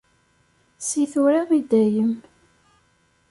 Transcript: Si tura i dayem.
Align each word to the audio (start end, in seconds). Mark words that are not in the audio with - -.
Si 0.85 1.03
tura 1.11 1.41
i 1.59 1.61
dayem. 1.69 2.11